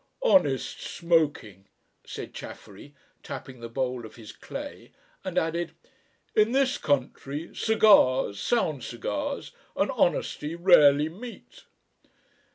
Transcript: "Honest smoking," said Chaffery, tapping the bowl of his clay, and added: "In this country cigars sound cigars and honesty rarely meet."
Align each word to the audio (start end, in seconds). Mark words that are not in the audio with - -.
"Honest 0.23 0.81
smoking," 0.81 1.67
said 2.07 2.33
Chaffery, 2.33 2.95
tapping 3.21 3.59
the 3.59 3.69
bowl 3.69 4.03
of 4.03 4.15
his 4.15 4.31
clay, 4.31 4.93
and 5.23 5.37
added: 5.37 5.73
"In 6.35 6.53
this 6.53 6.79
country 6.79 7.53
cigars 7.55 8.39
sound 8.39 8.83
cigars 8.83 9.51
and 9.75 9.91
honesty 9.91 10.55
rarely 10.55 11.07
meet." 11.07 11.65